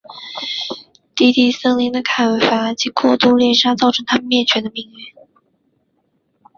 [1.15, 5.13] 低地森林的砍伐及过度猎杀造成它们灭绝的命运。